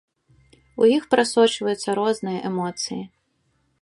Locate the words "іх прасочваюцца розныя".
0.93-2.39